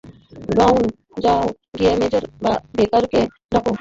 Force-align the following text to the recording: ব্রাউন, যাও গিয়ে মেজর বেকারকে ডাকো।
ব্রাউন, 0.47 0.81
যাও 1.23 1.43
গিয়ে 1.77 1.93
মেজর 1.99 2.23
বেকারকে 2.75 3.19
ডাকো। 3.51 3.69